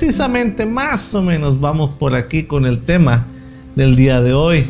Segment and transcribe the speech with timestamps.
[0.00, 3.26] precisamente más o menos vamos por aquí con el tema
[3.76, 4.64] del día de hoy,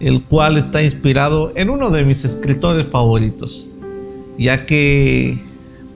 [0.00, 3.68] el cual está inspirado en uno de mis escritores favoritos,
[4.38, 5.36] ya que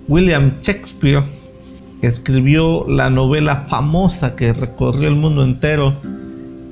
[0.09, 1.23] William Shakespeare
[2.03, 5.95] escribió la novela famosa que recorrió el mundo entero,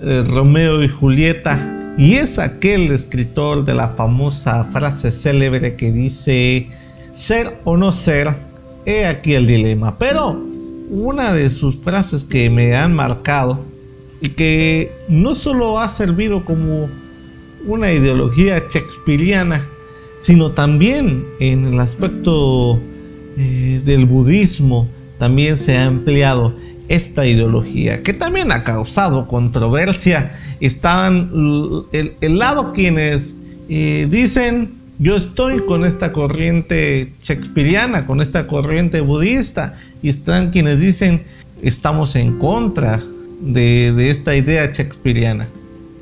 [0.03, 1.59] eh, Romeo y Julieta,
[1.97, 6.69] y es aquel escritor de la famosa frase célebre que dice,
[7.15, 8.29] ser o no ser,
[8.85, 9.97] he aquí el dilema.
[9.99, 10.53] Pero
[10.89, 13.61] una de sus frases que me han marcado
[14.21, 16.89] y que no solo ha servido como
[17.67, 19.67] una ideología shakespeariana,
[20.21, 22.81] sino también en el aspecto
[23.37, 24.89] eh, del budismo
[25.19, 26.55] también se ha empleado
[26.89, 30.39] esta ideología, que también ha causado controversia.
[30.61, 31.31] Están
[31.93, 33.35] el, lado quienes
[33.69, 40.81] eh, dicen yo estoy con esta corriente shakespeariana, con esta corriente budista, y están quienes
[40.81, 41.23] dicen
[41.63, 43.03] estamos en contra
[43.41, 45.49] de, esta idea shakespeariana.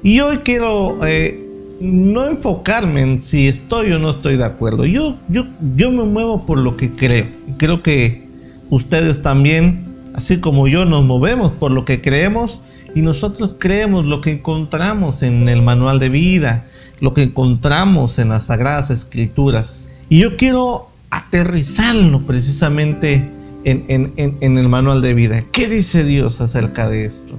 [0.03, 1.41] Y hoy quiero eh,
[1.81, 4.85] no enfocarme en si estoy o no estoy de acuerdo.
[4.85, 7.27] Yo, yo, yo me muevo por lo que creo.
[7.59, 8.25] Creo que
[8.71, 12.61] ustedes también, así como yo, nos movemos por lo que creemos
[12.95, 16.67] y nosotros creemos lo que encontramos en el manual de vida,
[17.03, 19.89] lo que encontramos en las Sagradas Escrituras.
[20.09, 23.29] Y yo quiero aterrizarlo precisamente
[23.65, 25.45] en, el manual de vida.
[25.51, 27.35] ¿Qué dice Dios acerca de esto?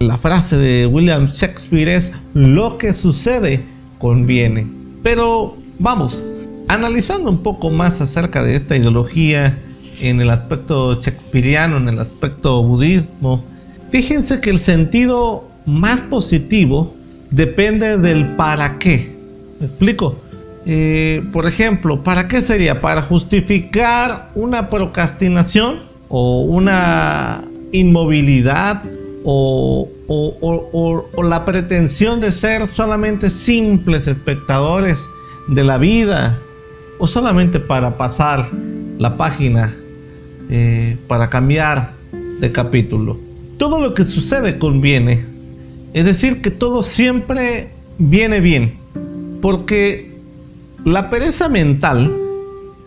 [0.00, 3.62] La frase de William Shakespeare es, lo que sucede
[3.98, 4.66] conviene.
[5.04, 6.20] Pero vamos,
[6.66, 9.56] analizando un poco más acerca de esta ideología
[10.00, 13.44] en el aspecto shakespeariano, en el aspecto budismo,
[13.92, 16.92] fíjense que el sentido más positivo
[17.34, 19.12] depende del para qué.
[19.60, 20.16] ¿Me explico?
[20.66, 22.80] Eh, por ejemplo, ¿para qué sería?
[22.80, 27.42] ¿Para justificar una procrastinación o una
[27.72, 28.82] inmovilidad
[29.24, 29.88] o,
[31.22, 35.02] la pretensión de ser solamente simples espectadores
[35.48, 36.38] de la vida
[36.98, 38.48] o solamente para pasar
[38.98, 39.74] la página,
[40.50, 41.92] eh, para cambiar
[42.40, 43.18] de capítulo?
[43.56, 45.33] Todo lo que sucede conviene
[45.94, 48.74] es decir, que todo siempre viene bien,
[49.40, 50.12] porque
[50.84, 52.12] la pereza mental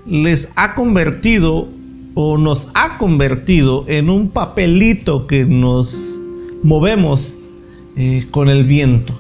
[0.06, 1.70] les ha convertido
[2.16, 6.18] o nos ha convertido en un papelito que nos
[6.64, 7.38] movemos
[7.96, 9.14] eh, con el viento.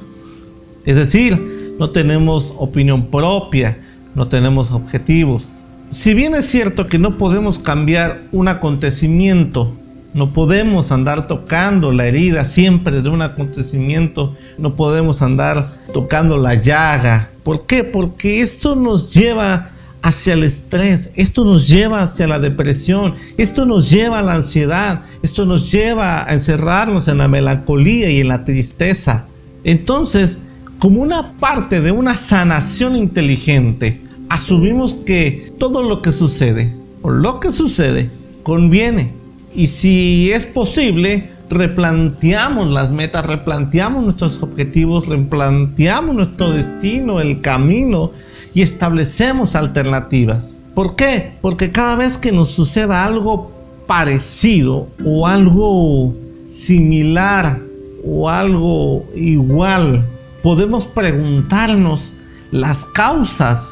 [0.85, 3.77] Es decir, no tenemos opinión propia,
[4.15, 5.63] no tenemos objetivos.
[5.91, 9.71] Si bien es cierto que no podemos cambiar un acontecimiento
[10.13, 14.35] no podemos andar tocando la herida siempre de un acontecimiento.
[14.57, 17.29] No podemos andar tocando la llaga.
[17.43, 17.83] ¿Por qué?
[17.83, 23.89] Porque esto nos lleva hacia el estrés, esto nos lleva hacia la depresión, esto nos
[23.89, 28.45] lleva a la ansiedad, esto nos lleva a encerrarnos en la melancolía y en la
[28.45, 29.25] tristeza.
[29.63, 30.39] Entonces,
[30.79, 37.39] como una parte de una sanación inteligente, asumimos que todo lo que sucede o lo
[37.39, 38.09] que sucede
[38.43, 39.11] conviene
[39.55, 48.11] y si es posible, replanteamos las metas, replanteamos nuestros objetivos, replanteamos nuestro destino, el camino
[48.53, 50.61] y establecemos alternativas.
[50.73, 51.33] ¿Por qué?
[51.41, 53.51] Porque cada vez que nos suceda algo
[53.87, 56.13] parecido o algo
[56.51, 57.59] similar
[58.05, 60.03] o algo igual,
[60.43, 62.13] podemos preguntarnos
[62.51, 63.67] las causas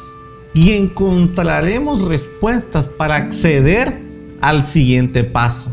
[0.54, 4.05] y encontraremos respuestas para acceder
[4.46, 5.70] al siguiente paso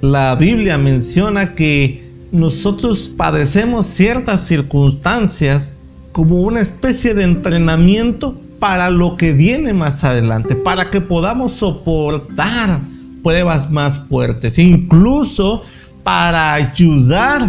[0.00, 5.68] la Biblia menciona que nosotros padecemos ciertas circunstancias
[6.12, 12.80] como una especie de entrenamiento para lo que viene más adelante, para que podamos soportar
[13.22, 15.62] pruebas más fuertes, incluso
[16.02, 17.42] para ayudar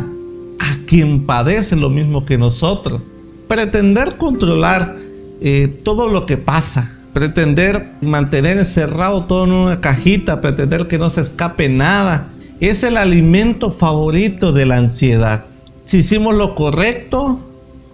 [0.60, 3.02] a quien padece lo mismo que nosotros.
[3.48, 4.98] Pretender controlar
[5.42, 11.10] eh, todo lo que pasa, pretender mantener encerrado todo en una cajita, pretender que no
[11.10, 12.28] se escape nada,
[12.60, 15.46] es el alimento favorito de la ansiedad.
[15.86, 17.40] Si hicimos lo correcto,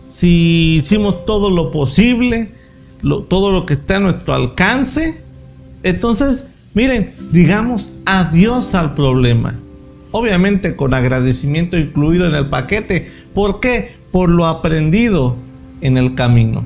[0.09, 2.51] si hicimos todo lo posible,
[3.29, 5.23] todo lo que está a nuestro alcance,
[5.83, 6.43] entonces,
[6.73, 9.55] miren, digamos adiós al problema.
[10.11, 13.11] Obviamente con agradecimiento incluido en el paquete.
[13.33, 13.95] ¿Por qué?
[14.11, 15.35] Por lo aprendido
[15.81, 16.63] en el camino.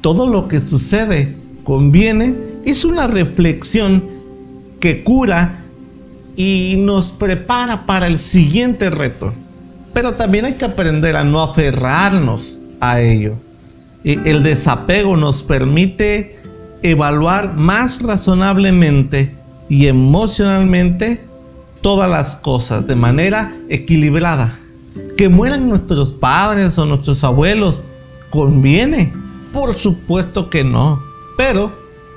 [0.00, 2.34] Todo lo que sucede conviene
[2.64, 4.04] es una reflexión
[4.80, 5.62] que cura
[6.36, 9.32] y nos prepara para el siguiente reto.
[9.92, 13.34] Pero también hay que aprender a no aferrarnos a ello.
[14.04, 16.38] El desapego nos permite
[16.82, 19.36] evaluar más razonablemente
[19.68, 21.24] y emocionalmente
[21.82, 24.58] todas las cosas de manera equilibrada.
[25.16, 27.80] Que mueran nuestros padres o nuestros abuelos,
[28.30, 29.12] ¿conviene?
[29.52, 31.09] Por supuesto que no.
[31.36, 31.72] Pero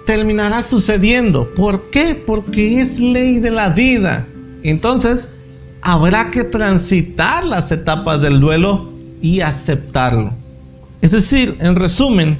[0.05, 1.49] terminará sucediendo.
[1.55, 2.15] ¿Por qué?
[2.15, 4.25] Porque es ley de la vida.
[4.63, 5.29] Entonces,
[5.81, 8.89] habrá que transitar las etapas del duelo
[9.21, 10.31] y aceptarlo.
[11.01, 12.37] Es decir, en resumen,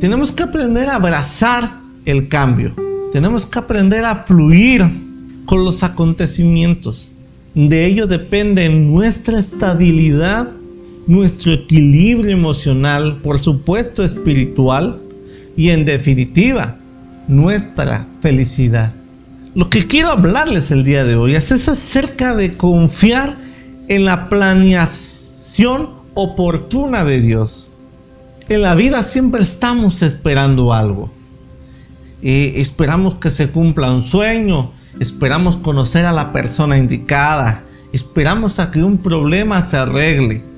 [0.00, 1.70] tenemos que aprender a abrazar
[2.04, 2.74] el cambio.
[3.12, 4.84] Tenemos que aprender a fluir
[5.46, 7.08] con los acontecimientos.
[7.54, 10.48] De ello depende nuestra estabilidad,
[11.06, 15.00] nuestro equilibrio emocional, por supuesto espiritual
[15.56, 16.76] y en definitiva
[17.28, 18.92] nuestra felicidad.
[19.54, 23.36] Lo que quiero hablarles el día de hoy es acerca de confiar
[23.88, 27.86] en la planeación oportuna de Dios.
[28.48, 31.10] En la vida siempre estamos esperando algo.
[32.22, 37.62] Eh, esperamos que se cumpla un sueño, esperamos conocer a la persona indicada,
[37.92, 40.49] esperamos a que un problema se arregle.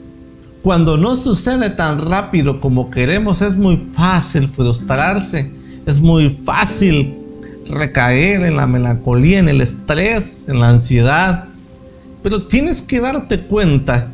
[0.62, 5.50] Cuando no sucede tan rápido como queremos es muy fácil frustrarse,
[5.86, 7.14] es muy fácil
[7.68, 11.46] recaer en la melancolía, en el estrés, en la ansiedad.
[12.22, 14.08] Pero tienes que darte cuenta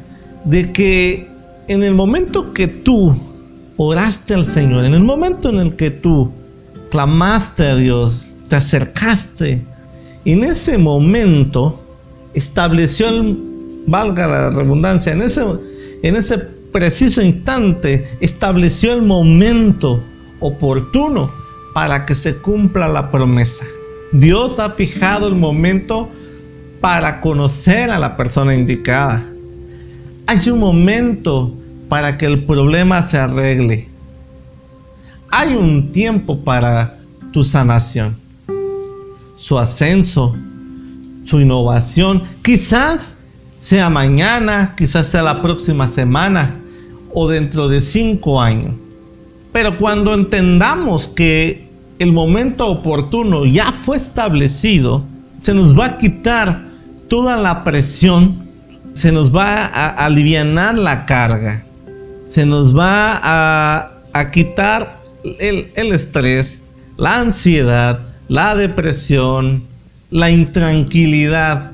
[0.44, 1.28] de que
[1.68, 3.14] en el momento que tú
[3.76, 6.32] oraste al Señor, en el momento en el que tú
[6.90, 9.62] clamaste a Dios, te acercaste,
[10.24, 11.78] en ese momento
[12.32, 13.08] estableció,
[13.86, 15.44] valga la redundancia, en ese,
[16.02, 20.02] en ese preciso instante estableció el momento
[20.40, 21.30] oportuno
[21.74, 23.64] para que se cumpla la promesa.
[24.12, 26.08] Dios ha fijado el momento
[26.80, 29.24] para conocer a la persona indicada.
[30.26, 31.52] Hay un momento
[31.88, 33.88] para que el problema se arregle.
[35.30, 36.98] Hay un tiempo para
[37.32, 38.28] tu sanación
[39.38, 40.36] su ascenso,
[41.24, 42.22] su innovación.
[42.42, 43.14] Quizás
[43.58, 46.56] sea mañana, quizás sea la próxima semana
[47.12, 48.74] o dentro de cinco años.
[49.52, 51.68] Pero cuando entendamos que
[51.98, 55.02] el momento oportuno ya fue establecido,
[55.40, 56.60] se nos va a quitar
[57.08, 58.36] toda la presión,
[58.94, 61.64] se nos va a aliviar la carga,
[62.26, 64.98] se nos va a, quitar
[65.38, 66.60] el, el estrés,
[66.96, 69.62] la ansiedad, la depresión,
[70.10, 71.72] la intranquilidad,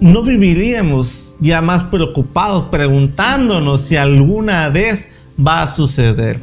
[0.00, 5.06] no viviríamos ya más preocupados preguntándonos si alguna vez
[5.38, 6.38] va a suceder.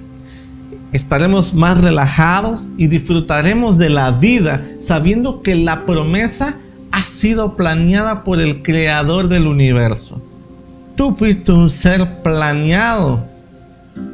[0.91, 6.55] Estaremos más relajados y disfrutaremos de la vida sabiendo que la promesa
[6.91, 10.21] ha sido planeada por el creador del universo.
[10.95, 13.25] Tú fuiste un ser planeado.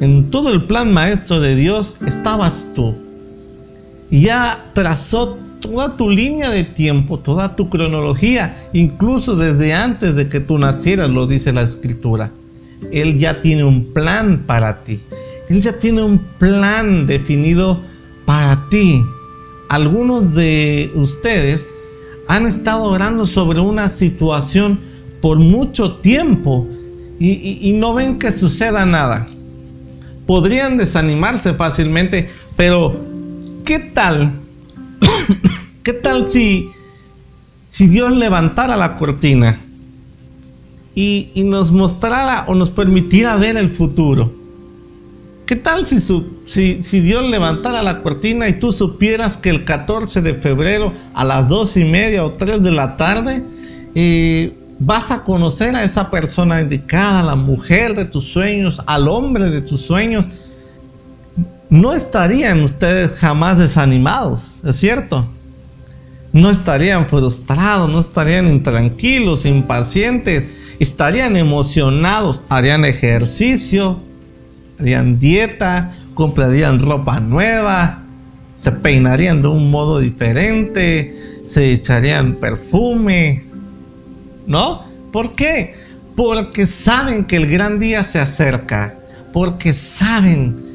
[0.00, 2.94] En todo el plan maestro de Dios estabas tú
[4.10, 10.40] ya trazó toda tu línea de tiempo, toda tu cronología, incluso desde antes de que
[10.40, 12.30] tú nacieras, lo dice la escritura.
[12.92, 15.00] Él ya tiene un plan para ti.
[15.48, 17.80] Él ya tiene un plan definido
[18.24, 19.02] para ti.
[19.68, 21.68] Algunos de ustedes
[22.26, 24.80] han estado orando sobre una situación
[25.20, 26.66] por mucho tiempo
[27.18, 29.28] y, y no ven que suceda nada.
[30.26, 32.92] Podrían desanimarse fácilmente, pero
[33.64, 34.39] ¿qué tal?
[35.82, 36.70] ¿Qué tal si,
[37.68, 39.60] si Dios levantara la cortina
[40.94, 44.32] y, nos mostrara o nos permitiera ver el futuro?
[45.46, 50.22] ¿Qué tal si, si, si, Dios levantara la cortina y tú supieras que el 14
[50.22, 53.42] de febrero a las dos y media o 3 de la tarde
[53.96, 59.08] eh, vas a conocer a esa persona indicada, a la mujer de tus sueños, al
[59.08, 60.26] hombre de tus sueños?
[61.70, 65.26] No estarían ustedes jamás desanimados, ¿es cierto?
[66.32, 70.44] No estarían frustrados, no estarían intranquilos, impacientes,
[70.80, 74.00] estarían emocionados, harían ejercicio,
[74.80, 78.02] harían dieta, comprarían ropa nueva,
[78.58, 83.44] se peinarían de un modo diferente, se echarían perfume,
[84.46, 84.84] ¿no?
[85.12, 85.74] ¿Por qué?
[86.16, 88.96] Porque saben que el gran día se acerca,
[89.32, 90.69] porque saben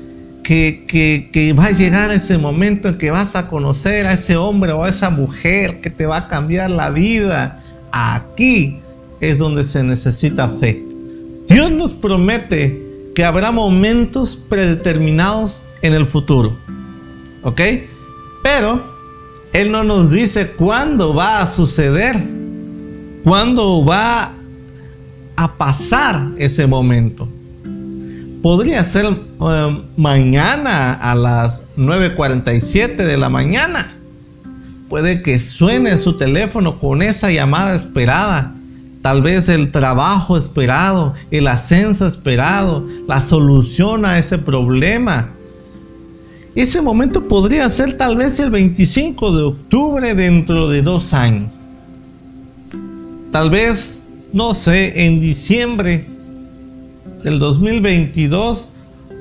[0.45, 4.83] que, va a llegar ese momento en que vas a conocer a ese hombre o
[4.83, 7.63] a esa mujer que te va a cambiar la vida.
[7.91, 8.79] Aquí
[9.21, 10.83] es donde se necesita fe.
[11.49, 12.79] Dios nos promete
[13.15, 16.55] que habrá momentos predeterminados en el futuro.
[17.41, 17.61] ¿Ok?
[18.43, 18.83] Pero
[19.51, 22.21] Él no nos dice cuándo va a suceder,
[23.23, 24.33] cuándo va
[25.37, 27.27] a pasar ese momento
[28.45, 33.97] podría ser eh, mañana a las 9.47 de la mañana.
[34.87, 38.53] Puede que suene su teléfono con esa llamada esperada.
[39.01, 45.27] Tal vez el trabajo esperado, el ascenso esperado, la solución a ese problema.
[46.53, 51.51] Ese momento podría ser tal vez el 25 de octubre dentro de dos años.
[53.31, 53.99] Tal vez,
[54.33, 56.05] no sé, en diciembre
[57.25, 58.69] del 2022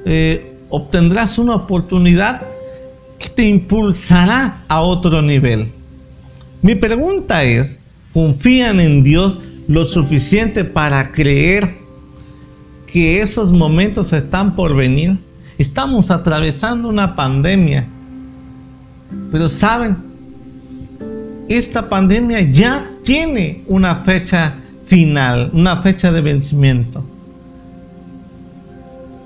[0.04, 2.42] eh, obtendrás una oportunidad
[3.18, 5.68] que te impulsará a otro nivel.
[6.60, 7.78] Mi pregunta es,
[8.12, 11.76] ¿confían en Dios lo suficiente para creer
[12.86, 15.18] que esos momentos están por venir?
[15.56, 17.86] Estamos atravesando una pandemia,
[19.32, 19.96] pero saben,
[21.48, 27.02] esta pandemia ya tiene una fecha final, una fecha de vencimiento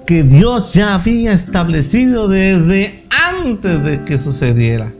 [0.08, 4.90] que Dios ya había establecido desde antes de que sucediera.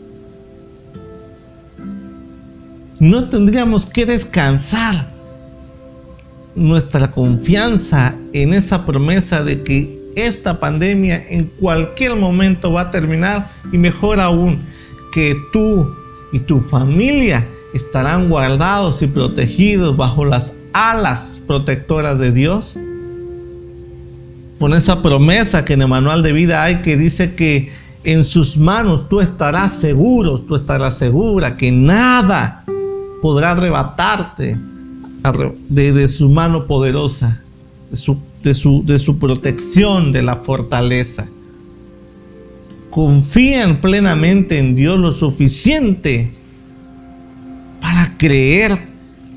[3.01, 5.09] No tendríamos que descansar
[6.55, 13.51] nuestra confianza en esa promesa de que esta pandemia en cualquier momento va a terminar
[13.73, 14.61] y mejor aún
[15.15, 15.91] que tú
[16.35, 22.79] y tu familia estarán guardados y protegidos bajo las alas protectoras de Dios
[24.59, 27.71] con esa promesa que en el manual de vida hay que dice que
[28.05, 32.65] en sus manos tú estarás seguro, tú estarás segura, que nada
[33.21, 34.57] podrá arrebatarte
[35.69, 37.41] de, su mano poderosa,
[37.91, 41.27] de su, de, su, de su protección, de la fortaleza.
[42.91, 46.33] Confían plenamente en Dios lo suficiente
[47.81, 48.79] para creer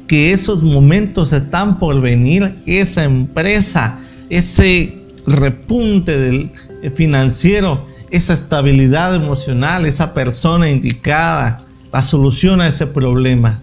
[0.08, 4.00] que esos momentos están por venir, esa empresa,
[4.30, 5.01] ese
[5.34, 13.62] repunte del eh, financiero, esa estabilidad emocional, esa persona indicada, la solución a ese problema.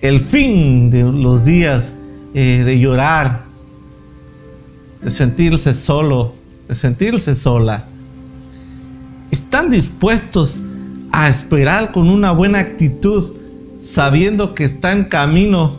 [0.00, 1.92] El fin de los días
[2.34, 3.42] eh, de llorar,
[5.02, 6.34] de sentirse solo,
[6.68, 7.84] de sentirse sola.
[9.30, 10.58] Están dispuestos
[11.12, 13.34] a esperar con una buena actitud,
[13.82, 15.76] sabiendo que está en camino,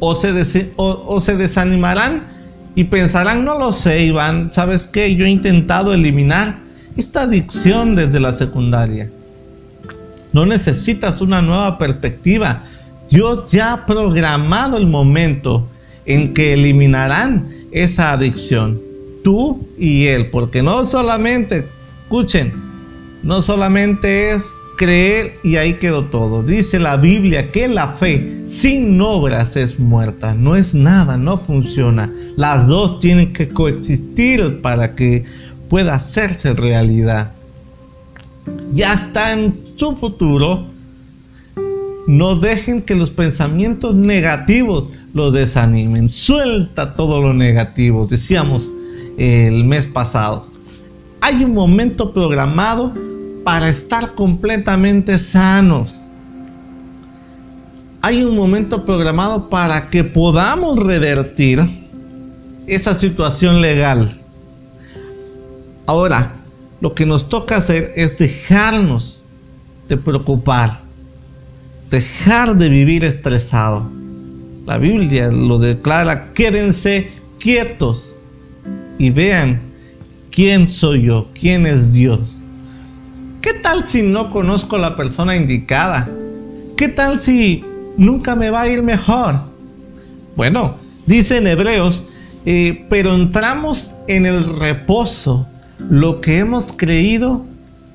[0.00, 2.33] o se, o se desanimarán
[2.74, 5.14] y pensarán, no lo sé, Iván, ¿sabes qué?
[5.14, 6.58] Yo he intentado eliminar
[6.96, 9.10] esta adicción desde la secundaria.
[10.32, 12.64] No necesitas una nueva perspectiva.
[13.08, 15.68] Dios ya ha programado el momento
[16.06, 18.80] en que eliminarán esa adicción.
[19.22, 20.30] Tú y Él.
[20.30, 21.68] Porque no solamente,
[22.02, 22.52] escuchen,
[23.22, 26.42] no solamente es creer y ahí quedó todo.
[26.42, 32.12] Dice la Biblia que la fe sin obras es muerta, no es nada, no funciona.
[32.36, 35.24] Las dos tienen que coexistir para que
[35.68, 37.32] pueda hacerse realidad.
[38.72, 40.66] Ya está en su futuro.
[42.06, 46.08] No dejen que los pensamientos negativos los desanimen.
[46.08, 48.70] Suelta todo lo negativo, decíamos
[49.16, 50.46] el mes pasado.
[51.22, 52.92] Hay un momento programado
[53.44, 56.00] para estar completamente sanos.
[58.00, 61.60] Hay un momento programado para que podamos revertir
[62.66, 64.18] esa situación legal.
[65.86, 66.32] Ahora,
[66.80, 69.22] lo que nos toca hacer es dejarnos
[69.88, 70.80] de preocupar,
[71.90, 73.88] dejar de vivir estresado.
[74.66, 78.14] La Biblia lo declara, quédense quietos
[78.98, 79.60] y vean
[80.30, 82.34] quién soy yo, quién es Dios.
[83.44, 86.08] ¿Qué tal si no conozco la persona indicada?
[86.78, 87.62] ¿Qué tal si
[87.98, 89.34] nunca me va a ir mejor?
[90.34, 92.04] Bueno, dice en Hebreos,
[92.46, 95.46] eh, pero entramos en el reposo,
[95.90, 97.44] lo que hemos creído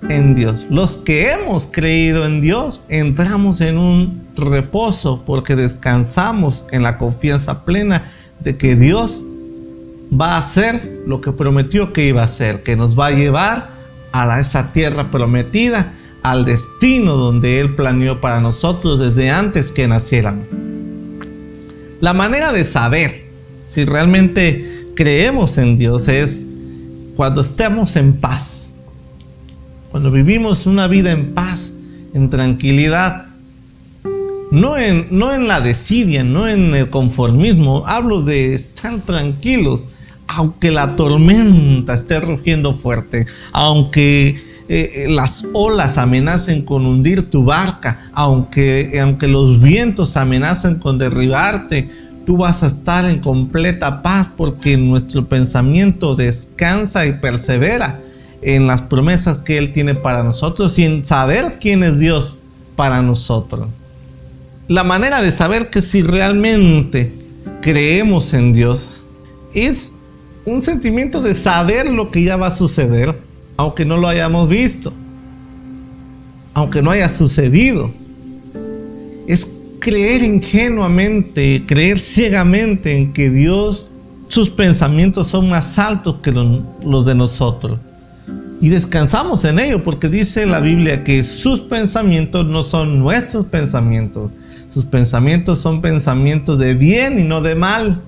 [0.08, 0.68] en Dios.
[0.70, 7.66] Los que hemos creído en Dios, entramos en un reposo porque descansamos en la confianza
[7.66, 9.24] plena de que Dios
[10.14, 13.79] va a hacer lo que prometió que iba a hacer, que nos va a llevar
[14.12, 20.46] a esa tierra prometida, al destino donde Él planeó para nosotros desde antes que nacieran.
[22.02, 23.26] La manera de saber
[23.68, 26.42] si realmente creemos en Dios es
[27.16, 28.68] cuando estemos en paz,
[29.92, 31.72] cuando vivimos una vida en paz,
[32.14, 33.28] en tranquilidad,
[34.52, 39.82] no en, no en la desidia, no en el conformismo, hablo de estar tranquilos,
[40.30, 48.12] aunque la tormenta esté rugiendo fuerte, aunque eh, las olas amenacen con hundir tu barca,
[48.14, 51.90] aunque, aunque los vientos amenacen con derribarte,
[52.28, 58.00] tú vas a estar en completa paz porque nuestro pensamiento descansa y persevera
[58.44, 62.38] en las promesas que Él tiene para nosotros en saber quién es Dios
[62.76, 63.68] para nosotros.
[64.68, 67.12] La manera de saber que si realmente
[67.62, 69.02] creemos en Dios
[69.56, 69.92] es
[70.50, 73.16] un sentimiento de saber lo que ya va a suceder,
[73.58, 74.94] aunque no lo hayamos visto,
[76.54, 77.92] aunque no haya sucedido.
[79.28, 83.86] Es creer ingenuamente, creer ciegamente en que Dios,
[84.28, 87.80] sus pensamientos son más altos que los de nosotros.
[88.62, 94.32] Y descansamos en ello porque dice la Biblia que sus pensamientos no son nuestros pensamientos.
[94.70, 98.02] Sus pensamientos son pensamientos de bien y no de mal,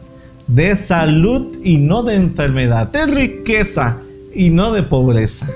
[0.53, 3.97] de salud y no de enfermedad, de riqueza
[4.33, 5.47] y no de pobreza.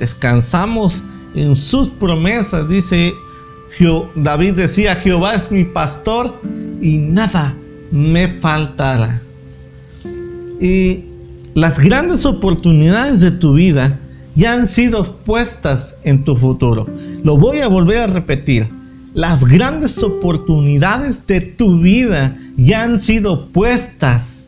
[0.00, 1.02] Descansamos
[1.34, 3.12] en sus promesas, dice
[4.14, 6.34] David decía, Jehová es mi pastor
[6.80, 7.54] y nada
[7.90, 9.20] me faltará.
[10.60, 11.04] Y
[11.54, 13.98] las grandes oportunidades de tu vida
[14.34, 16.86] ya han sido puestas en tu futuro.
[17.22, 18.77] Lo voy a volver a repetir.
[19.14, 24.46] Las grandes oportunidades de tu vida ya han sido puestas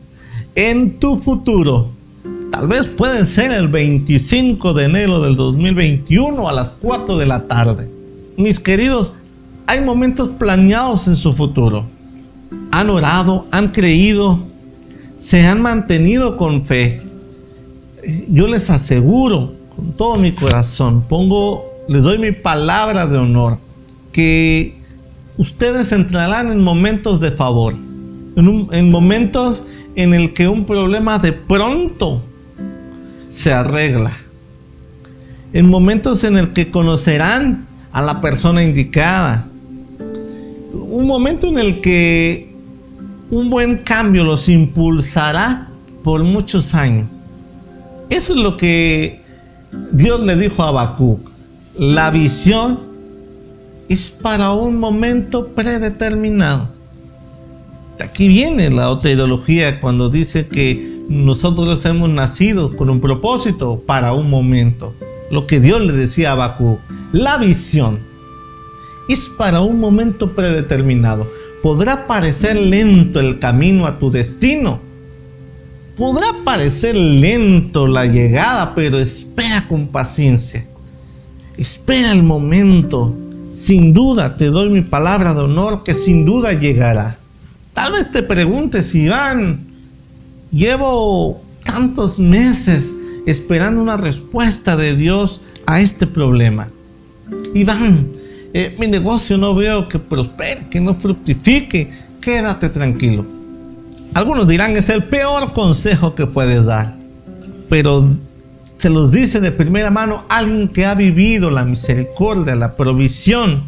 [0.55, 1.89] en tu futuro.
[2.51, 7.47] Tal vez pueden ser el 25 de enero del 2021 a las 4 de la
[7.47, 7.89] tarde.
[8.37, 9.13] Mis queridos,
[9.65, 11.85] hay momentos planeados en su futuro.
[12.71, 14.39] Han orado, han creído,
[15.17, 17.01] se han mantenido con fe.
[18.29, 23.57] Yo les aseguro con todo mi corazón, pongo, les doy mi palabra de honor,
[24.11, 24.75] que
[25.37, 27.73] ustedes entrarán en momentos de favor,
[28.35, 29.63] en, en momentos
[29.95, 32.21] en el que un problema de pronto
[33.29, 34.17] se arregla,
[35.53, 39.47] en momentos en el que conocerán a la persona indicada,
[40.73, 42.53] un momento en el que
[43.29, 45.67] un buen cambio los impulsará
[46.03, 47.07] por muchos años.
[48.09, 49.21] Eso es lo que
[49.93, 51.29] Dios le dijo a Habacuc.
[51.77, 52.90] La visión
[53.91, 56.69] es para un momento predeterminado.
[57.99, 64.13] Aquí viene la otra ideología cuando dice que nosotros hemos nacido con un propósito para
[64.13, 64.93] un momento.
[65.29, 66.79] Lo que Dios le decía a Habacuc,
[67.11, 67.99] la visión
[69.09, 71.27] es para un momento predeterminado.
[71.61, 74.79] Podrá parecer lento el camino a tu destino.
[75.97, 80.65] Podrá parecer lento la llegada, pero espera con paciencia.
[81.57, 83.13] Espera el momento.
[83.53, 87.17] Sin duda, te doy mi palabra de honor que sin duda llegará.
[87.73, 89.59] Tal vez te preguntes, Iván,
[90.51, 92.89] llevo tantos meses
[93.25, 96.69] esperando una respuesta de Dios a este problema.
[97.53, 98.07] Iván,
[98.53, 101.89] eh, mi negocio no veo que prospere, que no fructifique,
[102.21, 103.25] quédate tranquilo.
[104.13, 106.95] Algunos dirán es el peor consejo que puedes dar,
[107.69, 108.09] pero
[108.81, 113.63] se los dice de primera mano alguien que ha vivido la misericordia, la provisión,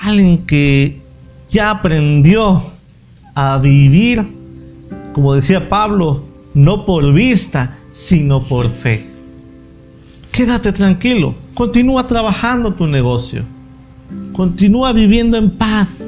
[0.00, 1.00] alguien que
[1.50, 2.62] ya aprendió
[3.34, 4.26] a vivir,
[5.12, 6.24] como decía Pablo,
[6.54, 9.10] no por vista, sino por fe.
[10.30, 13.44] Quédate tranquilo, continúa trabajando tu negocio
[14.32, 16.04] Continúa viviendo en paz.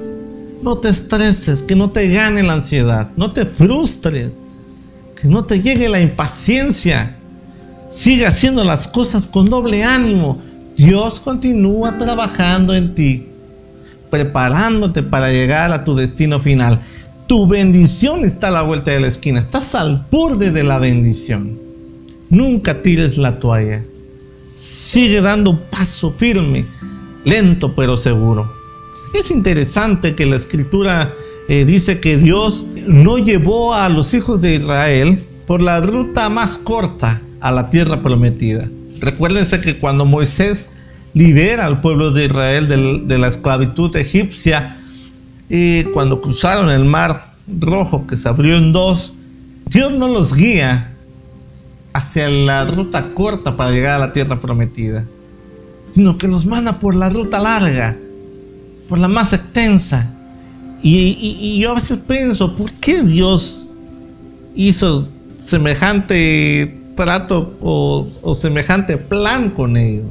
[0.62, 4.30] No te estreses, que no te gane la ansiedad, no te frustres,
[5.20, 7.16] que no te llegue la impaciencia.
[7.90, 10.40] Sigue haciendo las cosas con doble ánimo.
[10.76, 13.26] Dios continúa trabajando en ti,
[14.11, 16.81] preparándote para llegar a tu destino final.
[17.26, 19.40] Tu bendición está a la vuelta de la esquina.
[19.40, 21.59] Estás al borde de la bendición.
[22.29, 23.83] Nunca tires la toalla.
[24.55, 26.64] Sigue dando paso firme
[27.24, 28.53] lento pero seguro.
[29.14, 31.12] Es interesante que la escritura
[31.48, 36.57] eh, dice que Dios no llevó a los hijos de Israel por la ruta más
[36.57, 38.68] corta a la tierra prometida.
[39.00, 40.66] Recuérdense que cuando Moisés
[41.14, 44.76] libera al pueblo de Israel de, la esclavitud egipcia,
[45.48, 47.26] y cuando cruzaron el mar
[47.59, 49.12] rojo que se abrió en dos,
[49.66, 50.92] Dios no los guía
[51.92, 55.05] hacia la ruta corta para llegar a la tierra prometida
[55.90, 57.96] sino que los manda por la ruta larga,
[58.88, 60.09] por la más extensa.
[60.83, 63.68] Y, yo a veces pienso, ¿por qué Dios
[64.55, 65.09] hizo
[65.40, 66.79] semejante
[67.60, 70.06] o, semejante plan con ellos?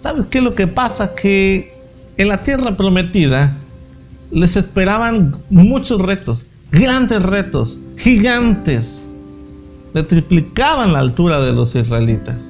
[0.00, 1.14] ¿Sabes qué es lo que pasa?
[1.14, 1.72] Que
[2.16, 3.56] en la tierra prometida
[4.30, 9.02] les esperaban muchos retos, grandes retos, gigantes.
[9.94, 12.40] Le triplicaban la altura de los israelitas.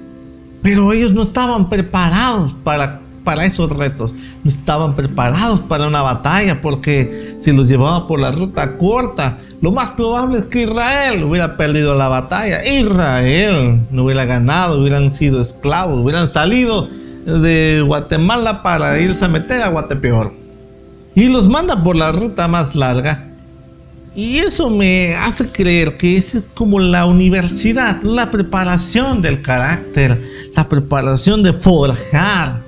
[0.63, 6.63] Pero ellos no estaban preparados para, para esos retos, no estaban preparados para una batalla,
[6.63, 11.57] porque si los llevaba por la ruta corta, lo más probable es que Israel hubiera
[11.57, 12.63] perdido la batalla.
[12.67, 16.87] Israel no hubiera ganado, hubieran sido esclavos, hubieran salido
[17.25, 20.35] de Guatemala para irse a meter a Guatepeor.
[21.15, 23.25] Y los manda por la ruta más larga.
[24.15, 30.21] Y eso me hace creer que es como la universidad, la preparación del carácter,
[30.55, 32.61] la preparación de forjar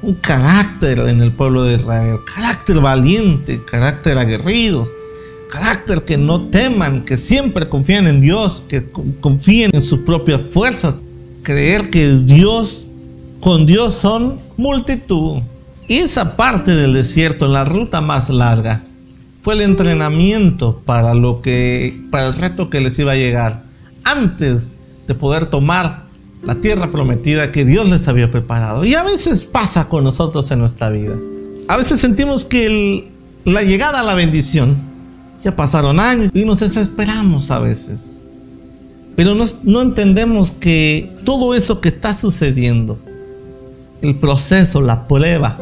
[0.00, 4.88] un carácter en el pueblo de Israel, carácter valiente, carácter aguerrido,
[5.50, 8.84] carácter que no teman, que siempre confían en Dios, que
[9.20, 10.94] confíen en sus propias fuerzas,
[11.42, 12.86] creer que Dios,
[13.40, 15.42] con Dios son multitud.
[15.88, 18.82] Y esa parte del desierto, la ruta más larga,
[19.42, 23.62] fue el entrenamiento para lo que, para el reto que les iba a llegar,
[24.04, 24.68] antes
[25.08, 26.04] de poder tomar
[26.42, 28.84] la tierra prometida que Dios les había preparado.
[28.84, 31.14] Y a veces pasa con nosotros en nuestra vida.
[31.68, 33.10] A veces sentimos que
[33.44, 34.76] la llegada a la bendición,
[35.42, 38.12] ya pasaron años y nos desesperamos a veces.
[39.16, 42.98] Pero no, no entendemos que todo eso que está sucediendo,
[44.02, 45.58] el proceso, la prueba,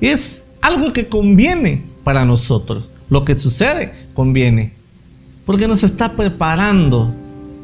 [0.00, 2.84] es algo que conviene para nosotros.
[3.08, 4.72] Lo que sucede conviene.
[5.44, 7.12] Porque nos está preparando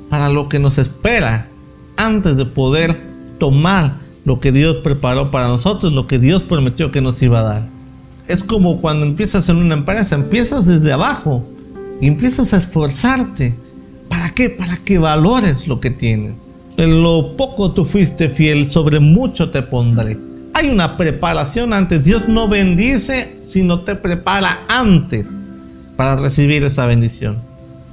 [0.09, 1.49] para lo que nos espera
[1.97, 2.97] antes de poder
[3.39, 7.43] tomar lo que Dios preparó para nosotros, lo que Dios prometió que nos iba a
[7.43, 7.72] dar.
[8.33, 11.47] Es como cuando empiezas en una empresa, empiezas desde abajo
[12.01, 13.55] y empiezas a esforzarte.
[14.09, 14.49] ¿Para qué?
[14.49, 16.33] Para que valores lo que tienes.
[16.79, 20.17] En lo poco tú fuiste fiel, sobre mucho te pondré.
[20.55, 22.05] Hay una preparación antes.
[22.05, 25.27] Dios no bendice, sino te prepara antes
[25.99, 27.37] para recibir esa bendición.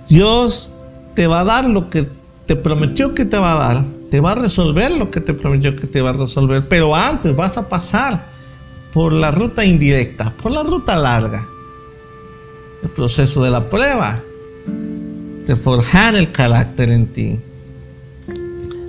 [0.08, 0.70] Dios
[1.16, 2.08] te va a dar lo que
[2.46, 5.76] te prometió que te va a dar, te va a resolver lo que te prometió
[5.76, 8.39] que te va a resolver, pero antes vas a pasar
[8.94, 11.48] por la ruta indirecta, por la ruta larga,
[12.84, 14.22] el proceso de la prueba,
[15.48, 17.40] de forjar el carácter en ti.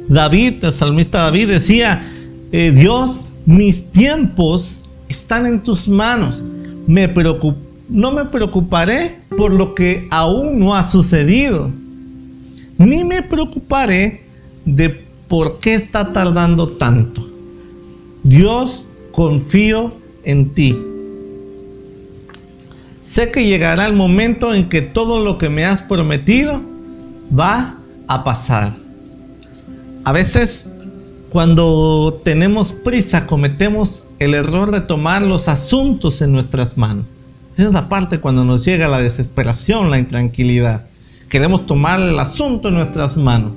[0.09, 2.07] David, el salmista David decía,
[2.53, 6.43] eh, Dios, mis tiempos están en tus manos,
[6.87, 11.71] no me preocuparé por lo que aún no ha sucedido
[12.81, 14.23] ni me preocuparé
[14.65, 17.29] de por qué está tardando tanto.
[18.23, 18.87] Dios,
[19.21, 19.93] confío
[20.25, 20.75] en ti.
[23.03, 26.59] Sé que llegará el momento en que todo lo que me has prometido
[27.39, 27.77] va
[28.09, 28.73] a pasar.
[30.05, 30.67] A veces,
[31.29, 37.05] cuando tenemos prisa, cometemos el error de tomar los asuntos en nuestras manos.
[37.59, 40.87] Es la parte cuando nos llega la desesperación, la intranquilidad.
[41.29, 43.53] Queremos tomar el asunto en nuestras manos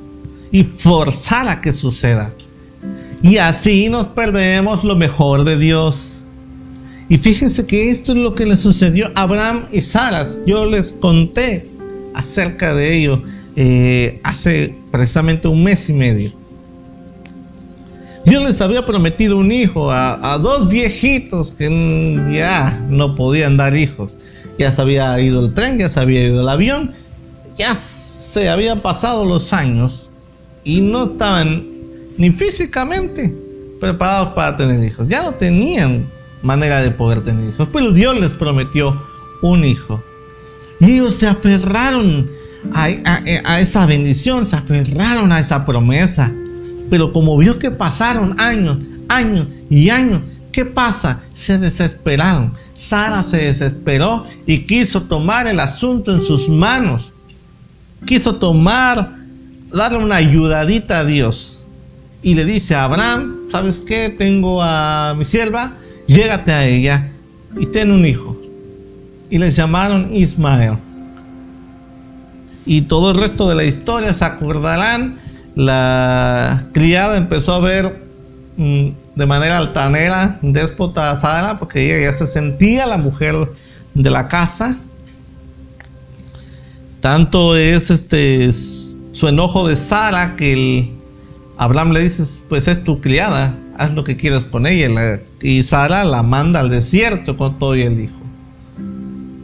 [0.52, 2.34] y forzar a que suceda.
[3.24, 6.24] Y así nos perdemos lo mejor de Dios.
[7.10, 10.28] Y fíjense que esto es lo que le sucedió a Abraham y Sara.
[10.46, 11.68] Yo les conté
[12.14, 13.22] acerca de ello
[13.56, 16.32] eh, hace precisamente un mes y medio.
[18.26, 21.68] Dios les había prometido un hijo a, a, dos viejitos que
[22.32, 24.12] ya no podían dar hijos.
[24.60, 26.94] Ya se había ido el tren, ya se había ido el avión
[27.58, 30.10] ya se habían pasado los años
[30.64, 31.68] y no estaban
[32.18, 33.34] ni físicamente
[33.80, 35.08] preparados para tener hijos.
[35.08, 36.06] Ya no tenían
[36.42, 37.68] manera de poder tener hijos.
[37.72, 39.02] Pero Dios les prometió
[39.42, 40.04] un hijo.
[40.80, 42.30] Y ellos se aferraron
[42.74, 42.88] a,
[43.46, 46.32] a, esa bendición, se aferraron a esa promesa.
[46.90, 48.78] Pero como vio que pasaron años,
[49.10, 50.22] años y años,
[50.52, 51.22] ¿qué pasa?
[51.34, 52.54] Se desesperaron.
[52.76, 57.14] Sara se desesperó y quiso tomar el asunto en sus manos
[58.06, 59.16] quiso tomar,
[59.72, 61.53] darle una ayudadita a Dios.
[62.24, 64.10] Y le dice a Abraham, ¿sabes qué?
[64.10, 65.74] Tengo a mi sierva,
[66.08, 67.12] llégate a ella
[67.58, 68.36] y ten un hijo.
[69.30, 70.78] Y les llamaron Ismael.
[72.66, 75.20] Y todo el resto de la historia se acordarán.
[75.56, 78.02] La criada empezó a ver
[78.58, 83.36] mm, de manera altanera, déspota a Sara, porque ella ya se sentía la mujer
[83.94, 84.78] de la casa
[87.04, 90.94] tanto es este su enojo de Sara que el,
[91.64, 95.22] Abraham le dice, pues es tu criada, haz lo que quieras con ella.
[95.42, 98.20] y Sara la manda al desierto con todo y el hijo.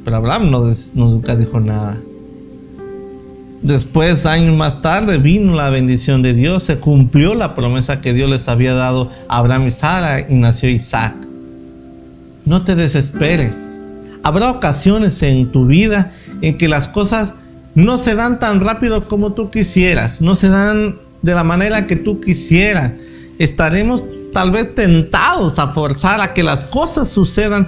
[0.03, 1.95] Pero Abraham no, nunca dijo nada.
[3.61, 8.29] Después, años más tarde, vino la bendición de Dios, se cumplió la promesa que Dios
[8.29, 11.15] les había dado a Abraham y Sara y nació Isaac.
[12.43, 13.57] No te desesperes.
[14.23, 17.33] Habrá ocasiones en tu vida en que las cosas
[17.75, 21.95] no se dan tan rápido como tú quisieras, no se dan de la manera que
[21.95, 22.93] tú quisieras.
[23.37, 24.03] Estaremos
[24.33, 27.67] tal vez tentados a forzar a que las cosas sucedan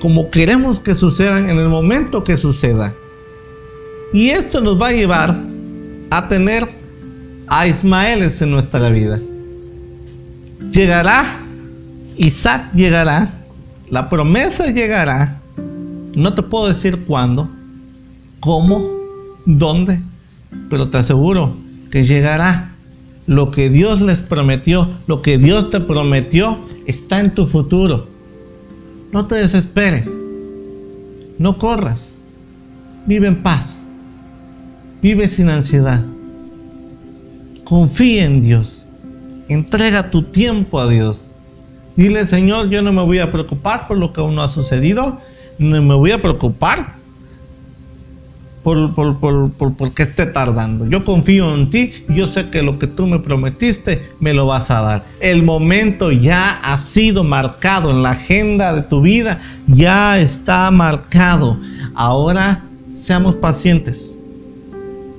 [0.00, 2.94] como queremos que sucedan en el momento que suceda.
[4.12, 5.36] Y esto nos va a llevar
[6.10, 6.68] a tener
[7.48, 9.20] a Ismaeles en nuestra vida.
[10.72, 11.24] Llegará,
[12.16, 13.32] Isaac llegará,
[13.88, 15.40] la promesa llegará.
[16.14, 17.48] No te puedo decir cuándo,
[18.40, 18.88] cómo,
[19.46, 20.00] dónde,
[20.68, 21.54] pero te aseguro
[21.90, 22.72] que llegará.
[23.26, 28.08] Lo que Dios les prometió, lo que Dios te prometió, está en tu futuro.
[29.12, 30.10] No te desesperes.
[31.38, 32.14] No corras.
[33.06, 33.80] Vive en paz.
[35.02, 36.04] Vive sin ansiedad.
[37.64, 38.84] Confía en Dios.
[39.48, 41.24] Entrega tu tiempo a Dios.
[41.96, 45.20] Dile, Señor, yo no me voy a preocupar por lo que aún no ha sucedido.
[45.58, 46.99] No me voy a preocupar
[48.62, 50.86] por, por, por, por, qué esté tardando.
[50.86, 54.46] Yo confío en ti y yo sé que lo que tú me prometiste me lo
[54.46, 55.04] vas a dar.
[55.20, 61.56] El momento ya ha sido marcado en la agenda de tu vida, ya está marcado.
[61.94, 62.62] Ahora
[62.94, 64.18] seamos pacientes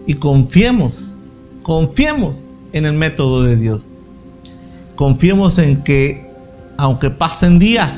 [0.05, 1.09] y confiemos,
[1.63, 2.35] confiemos
[2.73, 3.85] en el método de Dios.
[4.95, 6.29] Confiemos en que
[6.77, 7.91] aunque pasen días,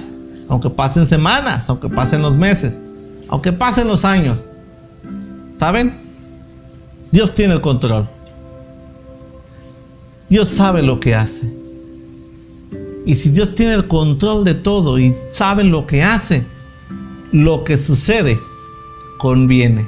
[0.48, 2.80] aunque pasen semanas, aunque pasen los meses,
[3.28, 4.46] aunque pasen los años,
[5.64, 5.94] ¿Saben?
[7.12, 8.06] Dios tiene el control.
[10.28, 11.40] Dios sabe lo que hace.
[13.06, 16.44] Y si Dios tiene el control de todo y sabe lo que hace,
[17.32, 18.38] lo que sucede
[19.20, 19.88] conviene.